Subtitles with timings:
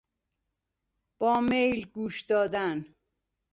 [1.19, 2.85] با میل گوش دادن